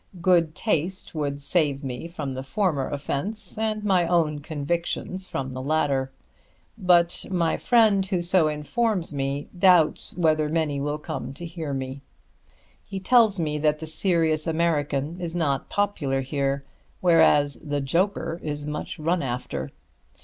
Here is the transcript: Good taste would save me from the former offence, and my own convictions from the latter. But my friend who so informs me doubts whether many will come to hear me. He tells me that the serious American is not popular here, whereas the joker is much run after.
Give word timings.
Good 0.19 0.55
taste 0.55 1.13
would 1.13 1.39
save 1.43 1.83
me 1.83 2.07
from 2.07 2.33
the 2.33 2.41
former 2.41 2.89
offence, 2.89 3.55
and 3.55 3.83
my 3.83 4.07
own 4.07 4.39
convictions 4.39 5.27
from 5.27 5.53
the 5.53 5.61
latter. 5.61 6.11
But 6.75 7.27
my 7.29 7.55
friend 7.57 8.03
who 8.03 8.23
so 8.23 8.47
informs 8.47 9.13
me 9.13 9.47
doubts 9.55 10.17
whether 10.17 10.49
many 10.49 10.79
will 10.81 10.97
come 10.97 11.33
to 11.35 11.45
hear 11.45 11.71
me. 11.71 12.01
He 12.83 12.99
tells 12.99 13.39
me 13.39 13.59
that 13.59 13.77
the 13.77 13.85
serious 13.85 14.47
American 14.47 15.19
is 15.21 15.35
not 15.35 15.69
popular 15.69 16.21
here, 16.21 16.63
whereas 17.01 17.57
the 17.61 17.79
joker 17.79 18.39
is 18.41 18.65
much 18.65 18.97
run 18.97 19.21
after. 19.21 19.69